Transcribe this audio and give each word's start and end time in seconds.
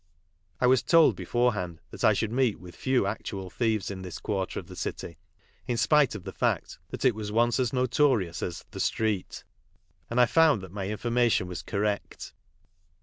I 0.59 0.65
was 0.65 0.81
told 0.81 1.15
beforehand 1.15 1.79
that 1.91 2.03
I 2.03 2.13
should 2.13 2.31
meet 2.31 2.59
with 2.59 2.75
few 2.75 3.05
actual 3.05 3.51
thieves 3.51 3.91
in 3.91 4.01
this 4.01 4.17
quarter 4.17 4.59
of 4.59 4.65
the 4.65 4.75
city, 4.75 5.19
in 5.67 5.77
spite 5.77 6.15
of 6.15 6.23
the 6.23 6.33
fact 6.33 6.79
that 6.89 7.05
it 7.05 7.13
was 7.13 7.31
once 7.31 7.59
as 7.59 7.71
notorious 7.71 8.41
as 8.41 8.65
the 8.71 8.79
Street, 8.79 9.43
and 10.09 10.19
I 10.19 10.25
found 10.25 10.61
that 10.63 10.71
my 10.71 10.87
information 10.87 11.45
was 11.45 11.61
correct. 11.61 12.33